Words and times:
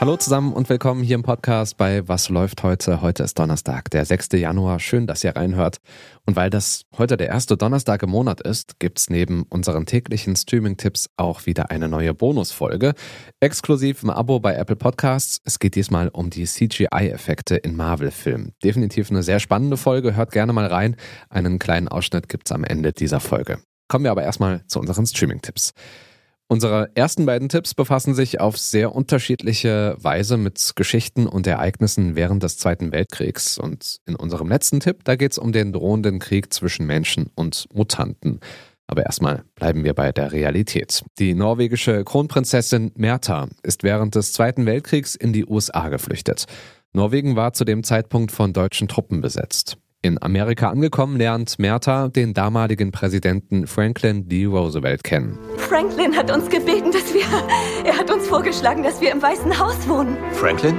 Hallo 0.00 0.16
zusammen 0.16 0.54
und 0.54 0.70
willkommen 0.70 1.02
hier 1.02 1.16
im 1.16 1.22
Podcast 1.22 1.76
bei 1.76 2.08
Was 2.08 2.30
läuft 2.30 2.62
heute? 2.62 3.02
Heute 3.02 3.22
ist 3.22 3.38
Donnerstag, 3.38 3.90
der 3.90 4.06
6. 4.06 4.28
Januar. 4.32 4.80
Schön, 4.80 5.06
dass 5.06 5.22
ihr 5.22 5.36
reinhört. 5.36 5.76
Und 6.24 6.36
weil 6.36 6.48
das 6.48 6.86
heute 6.96 7.18
der 7.18 7.28
erste 7.28 7.58
Donnerstag 7.58 8.02
im 8.02 8.08
Monat 8.08 8.40
ist, 8.40 8.78
gibt's 8.78 9.10
neben 9.10 9.42
unseren 9.50 9.84
täglichen 9.84 10.36
Streaming-Tipps 10.36 11.10
auch 11.18 11.44
wieder 11.44 11.70
eine 11.70 11.86
neue 11.86 12.14
Bonusfolge. 12.14 12.94
Exklusiv 13.40 14.02
im 14.02 14.08
Abo 14.08 14.40
bei 14.40 14.54
Apple 14.54 14.76
Podcasts. 14.76 15.42
Es 15.44 15.58
geht 15.58 15.74
diesmal 15.74 16.08
um 16.08 16.30
die 16.30 16.46
CGI-Effekte 16.46 17.56
in 17.56 17.76
Marvel-Filmen. 17.76 18.54
Definitiv 18.64 19.10
eine 19.10 19.22
sehr 19.22 19.38
spannende 19.38 19.76
Folge. 19.76 20.16
Hört 20.16 20.32
gerne 20.32 20.54
mal 20.54 20.66
rein. 20.66 20.96
Einen 21.28 21.58
kleinen 21.58 21.88
Ausschnitt 21.88 22.30
gibt's 22.30 22.52
am 22.52 22.64
Ende 22.64 22.94
dieser 22.94 23.20
Folge. 23.20 23.58
Kommen 23.88 24.04
wir 24.04 24.12
aber 24.12 24.22
erstmal 24.22 24.66
zu 24.66 24.80
unseren 24.80 25.04
Streaming-Tipps. 25.04 25.74
Unsere 26.52 26.90
ersten 26.96 27.26
beiden 27.26 27.48
Tipps 27.48 27.74
befassen 27.74 28.12
sich 28.12 28.40
auf 28.40 28.58
sehr 28.58 28.92
unterschiedliche 28.92 29.94
Weise 30.00 30.36
mit 30.36 30.72
Geschichten 30.74 31.28
und 31.28 31.46
Ereignissen 31.46 32.16
während 32.16 32.42
des 32.42 32.58
Zweiten 32.58 32.90
Weltkriegs. 32.90 33.56
Und 33.56 34.00
in 34.04 34.16
unserem 34.16 34.48
letzten 34.48 34.80
Tipp, 34.80 35.04
da 35.04 35.14
geht 35.14 35.30
es 35.30 35.38
um 35.38 35.52
den 35.52 35.72
drohenden 35.72 36.18
Krieg 36.18 36.52
zwischen 36.52 36.86
Menschen 36.86 37.30
und 37.36 37.68
Mutanten. 37.72 38.40
Aber 38.88 39.06
erstmal 39.06 39.44
bleiben 39.54 39.84
wir 39.84 39.94
bei 39.94 40.10
der 40.10 40.32
Realität. 40.32 41.04
Die 41.20 41.34
norwegische 41.34 42.02
Kronprinzessin 42.02 42.90
Merta 42.96 43.46
ist 43.62 43.84
während 43.84 44.16
des 44.16 44.32
Zweiten 44.32 44.66
Weltkriegs 44.66 45.14
in 45.14 45.32
die 45.32 45.46
USA 45.46 45.88
geflüchtet. 45.88 46.46
Norwegen 46.92 47.36
war 47.36 47.52
zu 47.52 47.64
dem 47.64 47.84
Zeitpunkt 47.84 48.32
von 48.32 48.52
deutschen 48.52 48.88
Truppen 48.88 49.20
besetzt. 49.20 49.78
In 50.02 50.22
Amerika 50.22 50.70
angekommen 50.70 51.18
lernt 51.18 51.58
Merta 51.58 52.08
den 52.08 52.32
damaligen 52.32 52.90
Präsidenten 52.90 53.66
Franklin 53.66 54.26
D. 54.30 54.46
Roosevelt 54.46 55.04
kennen. 55.04 55.38
Franklin 55.58 56.16
hat 56.16 56.30
uns 56.30 56.48
gebeten, 56.48 56.90
dass 56.90 57.12
wir. 57.12 57.20
Er 57.84 57.98
hat 57.98 58.10
uns 58.10 58.26
vorgeschlagen, 58.26 58.82
dass 58.82 59.02
wir 59.02 59.12
im 59.12 59.20
Weißen 59.20 59.58
Haus 59.58 59.86
wohnen. 59.86 60.16
Franklin? 60.32 60.74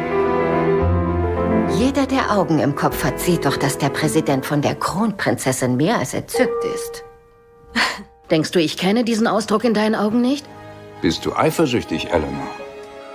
Jeder, 1.77 2.07
der 2.07 2.31
Augen 2.35 2.57
im 2.57 2.75
Kopf 2.75 3.03
hat, 3.03 3.19
sieht 3.19 3.45
doch, 3.45 3.57
dass 3.57 3.77
der 3.77 3.89
Präsident 3.89 4.43
von 4.43 4.63
der 4.63 4.73
Kronprinzessin 4.73 5.77
mehr 5.77 5.99
als 5.99 6.15
entzückt 6.15 6.65
ist. 6.75 7.03
Denkst 8.31 8.49
du, 8.49 8.59
ich 8.59 8.75
kenne 8.75 9.03
diesen 9.03 9.27
Ausdruck 9.27 9.63
in 9.63 9.75
deinen 9.75 9.93
Augen 9.93 10.21
nicht? 10.21 10.47
Bist 11.03 11.27
du 11.27 11.35
eifersüchtig, 11.35 12.07
Eleanor? 12.07 12.47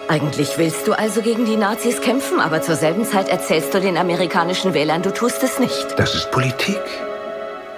Eigentlich 0.08 0.56
willst 0.56 0.86
du 0.86 0.92
also 0.92 1.20
gegen 1.20 1.46
die 1.46 1.56
Nazis 1.56 2.00
kämpfen, 2.00 2.38
aber 2.38 2.62
zur 2.62 2.76
selben 2.76 3.04
Zeit 3.04 3.28
erzählst 3.28 3.74
du 3.74 3.80
den 3.80 3.96
amerikanischen 3.96 4.72
Wählern, 4.72 5.02
du 5.02 5.12
tust 5.12 5.42
es 5.42 5.58
nicht. 5.58 5.86
Das 5.96 6.14
ist 6.14 6.30
Politik. 6.30 6.80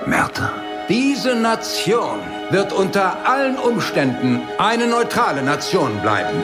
Märta. 0.04 0.52
Diese 0.90 1.34
Nation 1.34 2.18
wird 2.50 2.74
unter 2.74 3.26
allen 3.26 3.56
Umständen 3.56 4.40
eine 4.58 4.86
neutrale 4.86 5.42
Nation 5.42 5.90
bleiben. 6.02 6.42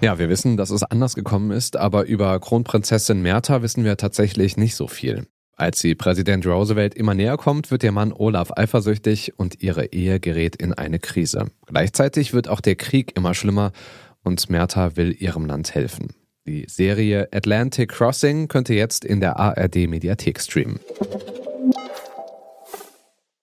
Ja, 0.00 0.18
wir 0.18 0.30
wissen, 0.30 0.56
dass 0.56 0.70
es 0.70 0.82
anders 0.82 1.14
gekommen 1.14 1.50
ist, 1.50 1.76
aber 1.76 2.06
über 2.06 2.38
Kronprinzessin 2.40 3.20
Märta 3.20 3.60
wissen 3.60 3.84
wir 3.84 3.98
tatsächlich 3.98 4.56
nicht 4.56 4.76
so 4.76 4.88
viel. 4.88 5.26
Als 5.58 5.80
sie 5.80 5.94
Präsident 5.94 6.46
Roosevelt 6.46 6.94
immer 6.94 7.14
näher 7.14 7.38
kommt, 7.38 7.70
wird 7.70 7.82
ihr 7.82 7.92
Mann 7.92 8.12
Olaf 8.12 8.52
eifersüchtig 8.54 9.38
und 9.38 9.62
ihre 9.62 9.86
Ehe 9.86 10.20
gerät 10.20 10.56
in 10.56 10.74
eine 10.74 10.98
Krise. 10.98 11.46
Gleichzeitig 11.64 12.34
wird 12.34 12.48
auch 12.48 12.60
der 12.60 12.76
Krieg 12.76 13.16
immer 13.16 13.32
schlimmer 13.32 13.72
und 14.26 14.50
Merta 14.50 14.96
will 14.96 15.16
ihrem 15.18 15.46
Land 15.46 15.74
helfen. 15.74 16.08
Die 16.46 16.66
Serie 16.68 17.28
Atlantic 17.32 17.90
Crossing 17.90 18.48
könnte 18.48 18.74
jetzt 18.74 19.04
in 19.04 19.20
der 19.20 19.38
ARD 19.38 19.88
Mediathek 19.88 20.40
streamen. 20.40 20.80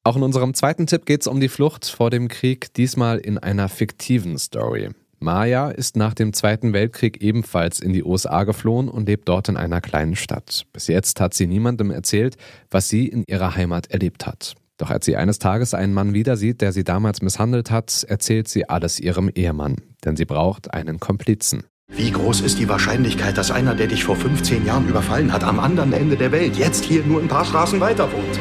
Auch 0.04 0.18
in 0.18 0.24
unserem 0.24 0.54
zweiten 0.54 0.86
Tipp 0.86 1.06
geht 1.06 1.22
es 1.22 1.28
um 1.28 1.40
die 1.40 1.48
Flucht 1.48 1.86
vor 1.86 2.10
dem 2.10 2.28
Krieg, 2.28 2.74
diesmal 2.74 3.18
in 3.18 3.38
einer 3.38 3.70
fiktiven 3.70 4.38
Story. 4.38 4.90
Maya 5.20 5.70
ist 5.70 5.96
nach 5.96 6.14
dem 6.14 6.34
Zweiten 6.34 6.74
Weltkrieg 6.74 7.22
ebenfalls 7.22 7.80
in 7.80 7.94
die 7.94 8.04
USA 8.04 8.44
geflohen 8.44 8.90
und 8.90 9.08
lebt 9.08 9.30
dort 9.30 9.48
in 9.48 9.56
einer 9.56 9.80
kleinen 9.80 10.18
Stadt. 10.18 10.66
Bis 10.74 10.88
jetzt 10.88 11.22
hat 11.22 11.34
sie 11.34 11.48
niemandem 11.48 11.92
erzählt, 11.92 12.36
was 12.70 12.90
sie 12.90 13.08
in 13.08 13.24
ihrer 13.28 13.56
Heimat 13.56 13.88
erlebt 13.88 14.28
hat. 14.28 14.56
Doch 14.78 14.90
als 14.90 15.06
sie 15.06 15.16
eines 15.16 15.40
Tages 15.40 15.74
einen 15.74 15.94
Mann 15.94 16.14
wieder 16.14 16.36
sieht, 16.36 16.62
der 16.62 16.72
sie 16.72 16.84
damals 16.84 17.22
misshandelt 17.22 17.70
hat, 17.70 18.04
erzählt 18.08 18.48
sie 18.48 18.68
alles 18.70 19.00
ihrem 19.00 19.30
Ehemann, 19.30 19.78
denn 20.04 20.16
sie 20.16 20.26
braucht 20.26 20.74
einen 20.74 21.00
Komplizen. 21.00 21.64
Wie 21.92 22.10
groß 22.10 22.42
ist 22.42 22.58
die 22.58 22.68
Wahrscheinlichkeit, 22.68 23.38
dass 23.38 23.52
einer, 23.52 23.76
der 23.76 23.88
dich 23.88 24.04
vor 24.04 24.16
15 24.16 24.66
Jahren 24.66 24.88
überfallen 24.88 25.32
hat, 25.32 25.44
am 25.44 25.60
anderen 25.60 25.94
Ende 25.94 26.18
der 26.18 26.32
Welt 26.32 26.56
jetzt 26.56 26.86
hier 26.86 27.06
nur 27.06 27.22
ein 27.22 27.28
paar 27.28 27.46
Straßen 27.46 27.80
weiter 27.80 28.12
wohnt? 28.12 28.40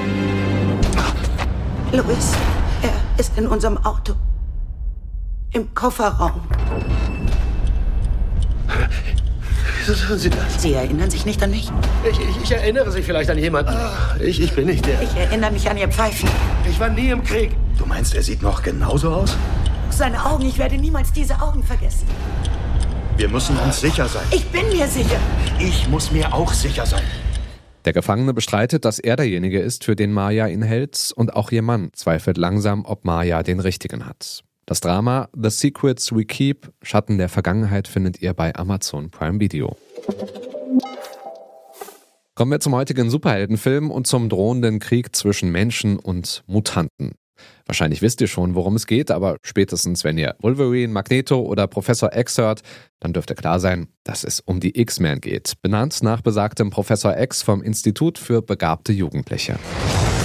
Louis, 1.93 2.32
er 2.82 3.20
ist 3.20 3.37
in 3.37 3.47
unserem 3.47 3.76
Auto. 3.78 4.14
Im 5.53 5.75
Kofferraum. 5.75 6.41
Wieso 9.84 9.94
tun 9.94 10.16
Sie 10.16 10.31
das? 10.31 10.62
Sie 10.62 10.75
erinnern 10.75 11.10
sich 11.10 11.26
nicht 11.26 11.43
an 11.43 11.50
mich? 11.50 11.69
Ich, 12.09 12.20
ich, 12.20 12.43
ich 12.44 12.53
erinnere 12.53 12.93
sich 12.93 13.04
vielleicht 13.04 13.28
an 13.31 13.38
jemanden. 13.38 13.75
Ich, 14.20 14.41
ich 14.41 14.53
bin 14.54 14.66
nicht 14.66 14.87
der. 14.87 15.03
Ich 15.03 15.12
erinnere 15.16 15.50
mich 15.50 15.69
an 15.69 15.76
Ihr 15.76 15.88
Pfeifen. 15.88 16.28
Ich 16.70 16.78
war 16.78 16.88
nie 16.88 17.09
im 17.09 17.25
Krieg. 17.25 17.50
Du 17.78 17.84
meinst, 17.84 18.15
er 18.15 18.22
sieht 18.22 18.43
noch 18.43 18.62
genauso 18.62 19.10
aus? 19.10 19.37
Seine 19.91 20.25
Augen, 20.25 20.47
ich 20.47 20.56
werde 20.56 20.78
niemals 20.78 21.12
diese 21.12 21.34
Augen 21.43 21.65
vergessen. 21.65 22.06
Wir 23.16 23.28
müssen 23.28 23.56
uns 23.59 23.81
sicher 23.81 24.06
sein. 24.06 24.22
Ich 24.31 24.47
bin 24.50 24.69
mir 24.69 24.87
sicher. 24.87 25.19
Ich 25.59 25.88
muss 25.88 26.12
mir 26.12 26.32
auch 26.32 26.53
sicher 26.53 26.87
sein. 26.87 27.03
Der 27.84 27.93
Gefangene 27.93 28.32
bestreitet, 28.32 28.84
dass 28.84 29.00
er 29.00 29.16
derjenige 29.16 29.59
ist, 29.59 29.82
für 29.82 29.97
den 29.97 30.12
Maya 30.12 30.47
ihn 30.47 30.62
hält, 30.62 31.12
und 31.16 31.34
auch 31.34 31.50
ihr 31.50 31.62
Mann 31.62 31.91
zweifelt 31.93 32.38
langsam, 32.38 32.84
ob 32.84 33.04
Maya 33.04 33.43
den 33.43 33.59
richtigen 33.59 34.06
hat. 34.06 34.44
Das 34.64 34.80
Drama 34.80 35.28
The 35.34 35.50
Secrets 35.50 36.14
We 36.14 36.24
Keep, 36.24 36.72
Schatten 36.82 37.18
der 37.18 37.28
Vergangenheit, 37.28 37.88
findet 37.88 38.22
ihr 38.22 38.32
bei 38.32 38.54
Amazon 38.54 39.10
Prime 39.10 39.40
Video. 39.40 39.76
Kommen 42.36 42.52
wir 42.52 42.60
zum 42.60 42.74
heutigen 42.74 43.10
Superheldenfilm 43.10 43.90
und 43.90 44.06
zum 44.06 44.28
drohenden 44.28 44.78
Krieg 44.78 45.16
zwischen 45.16 45.50
Menschen 45.50 45.98
und 45.98 46.44
Mutanten. 46.46 47.12
Wahrscheinlich 47.66 48.02
wisst 48.02 48.20
ihr 48.20 48.28
schon, 48.28 48.54
worum 48.54 48.76
es 48.76 48.86
geht, 48.86 49.10
aber 49.10 49.36
spätestens, 49.42 50.04
wenn 50.04 50.16
ihr 50.16 50.36
Wolverine, 50.40 50.92
Magneto 50.92 51.40
oder 51.40 51.66
Professor 51.66 52.16
X 52.16 52.38
hört, 52.38 52.62
dann 53.00 53.12
dürfte 53.12 53.34
klar 53.34 53.58
sein, 53.58 53.88
dass 54.04 54.22
es 54.22 54.38
um 54.38 54.60
die 54.60 54.80
X-Men 54.80 55.20
geht, 55.20 55.54
benannt 55.60 56.02
nach 56.04 56.20
besagtem 56.20 56.70
Professor 56.70 57.18
X 57.18 57.42
vom 57.42 57.62
Institut 57.62 58.16
für 58.16 58.42
begabte 58.42 58.92
Jugendliche. 58.92 59.58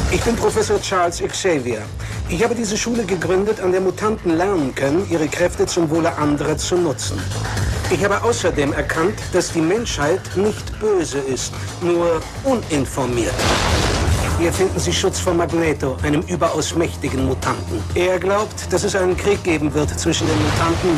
Ich 0.09 0.21
bin 0.21 0.37
Professor 0.37 0.81
Charles 0.81 1.21
Xavier. 1.21 1.81
Ich 2.29 2.41
habe 2.41 2.55
diese 2.55 2.77
Schule 2.77 3.03
gegründet, 3.03 3.59
an 3.59 3.73
der 3.73 3.81
Mutanten 3.81 4.37
lernen 4.37 4.73
können, 4.73 5.05
ihre 5.09 5.27
Kräfte 5.27 5.65
zum 5.65 5.89
Wohle 5.89 6.15
anderer 6.17 6.55
zu 6.55 6.77
nutzen. 6.77 7.19
Ich 7.89 8.01
habe 8.05 8.23
außerdem 8.23 8.71
erkannt, 8.71 9.19
dass 9.33 9.51
die 9.51 9.59
Menschheit 9.59 10.21
nicht 10.37 10.79
böse 10.79 11.17
ist, 11.17 11.53
nur 11.81 12.21
uninformiert. 12.45 13.33
Hier 14.39 14.53
finden 14.53 14.79
Sie 14.79 14.93
Schutz 14.93 15.19
vor 15.19 15.33
Magneto, 15.33 15.97
einem 16.03 16.21
überaus 16.21 16.73
mächtigen 16.73 17.25
Mutanten. 17.25 17.83
Er 17.93 18.17
glaubt, 18.17 18.71
dass 18.71 18.85
es 18.85 18.95
einen 18.95 19.17
Krieg 19.17 19.43
geben 19.43 19.73
wird 19.73 19.89
zwischen 19.99 20.25
den 20.25 20.41
Mutanten 20.41 20.97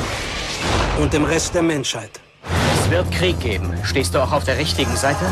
und 1.01 1.13
dem 1.13 1.25
Rest 1.25 1.55
der 1.55 1.63
Menschheit. 1.63 2.19
Es 2.79 2.91
wird 2.91 3.11
Krieg 3.11 3.39
geben. 3.39 3.73
Stehst 3.83 4.13
du 4.13 4.19
auch 4.19 4.31
auf 4.31 4.43
der 4.43 4.59
richtigen 4.59 4.95
Seite? 4.95 5.25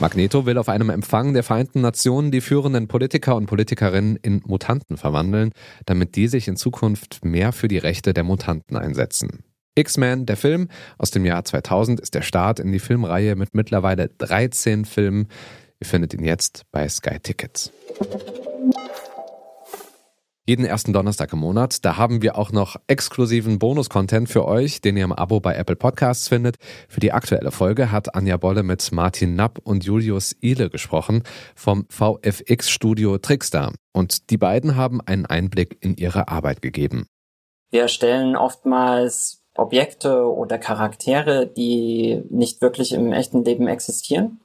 Magneto 0.00 0.44
will 0.44 0.58
auf 0.58 0.68
einem 0.68 0.90
Empfang 0.90 1.34
der 1.34 1.42
Vereinten 1.42 1.80
Nationen 1.80 2.30
die 2.30 2.40
führenden 2.40 2.88
Politiker 2.88 3.36
und 3.36 3.46
Politikerinnen 3.46 4.16
in 4.16 4.42
Mutanten 4.44 4.96
verwandeln, 4.96 5.52
damit 5.86 6.16
die 6.16 6.28
sich 6.28 6.48
in 6.48 6.56
Zukunft 6.56 7.24
mehr 7.24 7.52
für 7.52 7.68
die 7.68 7.78
Rechte 7.78 8.12
der 8.12 8.24
Mutanten 8.24 8.76
einsetzen. 8.76 9.44
X-Men, 9.76 10.26
der 10.26 10.36
Film 10.36 10.68
aus 10.98 11.10
dem 11.10 11.24
Jahr 11.24 11.44
2000, 11.44 12.00
ist 12.00 12.14
der 12.14 12.22
Start 12.22 12.60
in 12.60 12.72
die 12.72 12.78
Filmreihe 12.78 13.36
mit 13.36 13.54
mittlerweile 13.54 14.08
13 14.08 14.84
Filmen. 14.84 15.28
Ihr 15.80 15.86
findet 15.86 16.14
ihn 16.14 16.24
jetzt 16.24 16.62
bei 16.70 16.88
Sky 16.88 17.18
Tickets. 17.20 17.72
Jeden 20.46 20.66
ersten 20.66 20.92
Donnerstag 20.92 21.32
im 21.32 21.38
Monat. 21.38 21.86
Da 21.86 21.96
haben 21.96 22.20
wir 22.20 22.36
auch 22.36 22.52
noch 22.52 22.76
exklusiven 22.86 23.58
Bonus-Content 23.58 24.28
für 24.28 24.44
euch, 24.44 24.82
den 24.82 24.98
ihr 24.98 25.04
im 25.04 25.12
Abo 25.12 25.40
bei 25.40 25.54
Apple 25.54 25.74
Podcasts 25.74 26.28
findet. 26.28 26.56
Für 26.86 27.00
die 27.00 27.12
aktuelle 27.12 27.50
Folge 27.50 27.90
hat 27.90 28.14
Anja 28.14 28.36
Bolle 28.36 28.62
mit 28.62 28.92
Martin 28.92 29.36
Napp 29.36 29.58
und 29.64 29.86
Julius 29.86 30.36
Ihle 30.42 30.68
gesprochen 30.68 31.22
vom 31.56 31.86
VFX-Studio 31.88 33.16
Trickstar. 33.16 33.72
Und 33.94 34.28
die 34.28 34.36
beiden 34.36 34.76
haben 34.76 35.00
einen 35.00 35.24
Einblick 35.24 35.78
in 35.80 35.96
ihre 35.96 36.28
Arbeit 36.28 36.60
gegeben. 36.60 37.06
Wir 37.70 37.80
erstellen 37.82 38.36
oftmals 38.36 39.42
Objekte 39.56 40.30
oder 40.30 40.58
Charaktere, 40.58 41.46
die 41.46 42.22
nicht 42.28 42.60
wirklich 42.60 42.92
im 42.92 43.14
echten 43.14 43.46
Leben 43.46 43.66
existieren 43.66 44.40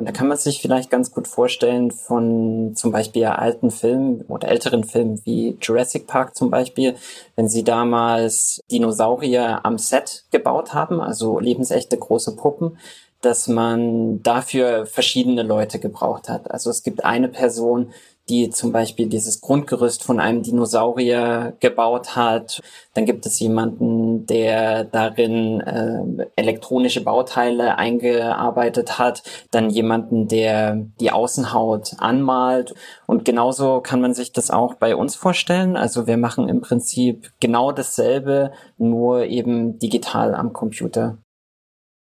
Und 0.00 0.06
da 0.06 0.12
kann 0.12 0.28
man 0.28 0.38
sich 0.38 0.62
vielleicht 0.62 0.88
ganz 0.88 1.10
gut 1.12 1.28
vorstellen 1.28 1.90
von 1.90 2.72
zum 2.74 2.90
Beispiel 2.90 3.26
alten 3.26 3.70
Filmen 3.70 4.22
oder 4.28 4.48
älteren 4.48 4.82
Filmen 4.82 5.20
wie 5.26 5.58
Jurassic 5.60 6.06
Park 6.06 6.34
zum 6.34 6.48
Beispiel, 6.48 6.94
wenn 7.36 7.50
sie 7.50 7.64
damals 7.64 8.62
Dinosaurier 8.70 9.60
am 9.62 9.76
Set 9.76 10.24
gebaut 10.30 10.72
haben, 10.72 11.02
also 11.02 11.38
lebensechte 11.38 11.98
große 11.98 12.34
Puppen, 12.34 12.78
dass 13.20 13.46
man 13.46 14.22
dafür 14.22 14.86
verschiedene 14.86 15.42
Leute 15.42 15.78
gebraucht 15.78 16.30
hat. 16.30 16.50
Also 16.50 16.70
es 16.70 16.82
gibt 16.82 17.04
eine 17.04 17.28
Person, 17.28 17.92
die 18.30 18.50
zum 18.50 18.70
Beispiel 18.70 19.08
dieses 19.08 19.40
Grundgerüst 19.40 20.04
von 20.04 20.20
einem 20.20 20.42
Dinosaurier 20.42 21.54
gebaut 21.58 22.14
hat. 22.14 22.62
Dann 22.94 23.04
gibt 23.04 23.26
es 23.26 23.40
jemanden, 23.40 24.24
der 24.26 24.84
darin 24.84 25.60
äh, 25.60 26.28
elektronische 26.36 27.02
Bauteile 27.02 27.76
eingearbeitet 27.76 28.98
hat. 28.98 29.24
Dann 29.50 29.68
jemanden, 29.68 30.28
der 30.28 30.76
die 31.00 31.10
Außenhaut 31.10 31.96
anmalt. 31.98 32.74
Und 33.06 33.24
genauso 33.24 33.80
kann 33.80 34.00
man 34.00 34.14
sich 34.14 34.32
das 34.32 34.50
auch 34.50 34.74
bei 34.74 34.94
uns 34.94 35.16
vorstellen. 35.16 35.76
Also 35.76 36.06
wir 36.06 36.16
machen 36.16 36.48
im 36.48 36.60
Prinzip 36.60 37.32
genau 37.40 37.72
dasselbe, 37.72 38.52
nur 38.78 39.26
eben 39.26 39.78
digital 39.80 40.34
am 40.34 40.52
Computer. 40.52 41.18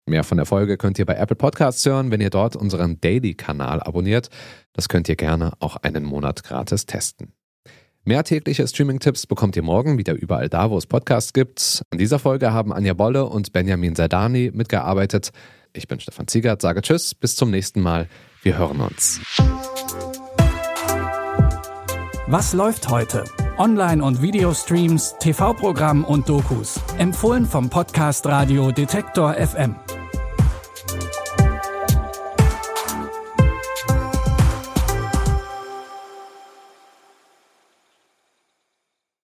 Mehr 0.10 0.24
von 0.24 0.38
der 0.38 0.48
Folge 0.48 0.78
könnt 0.78 0.98
ihr 0.98 1.06
bei 1.06 1.14
Apple 1.14 1.36
Podcasts 1.36 1.86
hören, 1.86 2.10
wenn 2.10 2.20
ihr 2.20 2.32
dort 2.32 2.56
unseren 2.56 3.00
Daily-Kanal 3.00 3.80
abonniert. 3.80 4.30
Das 4.74 4.90
könnt 4.90 5.08
ihr 5.08 5.16
gerne 5.16 5.54
auch 5.60 5.76
einen 5.78 6.04
Monat 6.04 6.44
gratis 6.44 6.88
testen. 6.88 7.34
Mehr 8.06 8.24
tägliche 8.24 8.68
Streaming-Tipps 8.68 9.28
bekommt 9.28 9.56
ihr 9.56 9.62
morgen 9.62 10.00
wieder 10.00 10.16
überall 10.16 10.50
da, 10.50 10.72
wo 10.72 10.78
es 10.80 10.88
Podcasts 10.88 11.32
gibt. 11.32 11.84
An 11.92 12.00
dieser 12.00 12.18
Folge 12.18 12.52
haben 12.52 12.74
Anja 12.74 12.96
Bolle 12.96 13.26
und 13.26 13.54
Benjamin 13.54 13.96
Sardani 13.96 14.50
mitgearbeitet. 14.52 15.30
Ich 15.74 15.88
bin 15.88 16.00
Stefan 16.00 16.28
Ziegert, 16.28 16.64
sage 16.64 16.82
Tschüss, 16.82 17.14
bis 17.14 17.36
zum 17.36 17.52
nächsten 17.52 17.80
Mal. 17.80 18.08
Wir 18.42 18.58
hören 18.58 18.82
uns. 18.82 19.22
Was 22.26 22.54
läuft 22.54 22.90
heute? 22.90 23.26
Online- 23.60 24.04
und 24.04 24.24
Videostreams, 24.24 25.16
TV-Programm 25.20 26.04
und 26.04 26.30
Dokus. 26.30 26.80
Empfohlen 26.98 27.46
vom 27.46 27.70
Podcast 27.70 28.26
Radio 28.26 28.72
Detektor 28.72 29.36
FM. 29.36 29.76